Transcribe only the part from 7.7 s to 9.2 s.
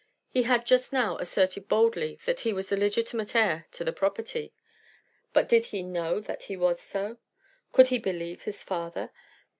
Could he believe his father?